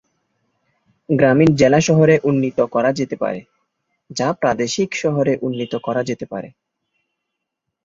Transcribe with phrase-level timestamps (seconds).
[1.09, 3.39] গ্রামীণ জেলা শহরে উন্নীত করা যেতে পারে,
[4.09, 6.49] যা প্রাদেশিক শহরে উন্নীত করা যেতে পারে।